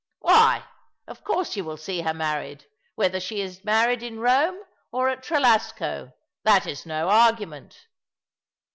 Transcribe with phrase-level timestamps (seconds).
[0.23, 0.63] "WTiy,
[1.09, 2.65] of course, you will see her married,
[2.95, 4.57] whether she be married in Rome
[4.91, 6.13] or at Trelasco.
[6.43, 7.77] That is no argu ment."